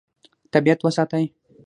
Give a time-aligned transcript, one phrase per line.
[0.53, 1.25] طبیعت وساتئ.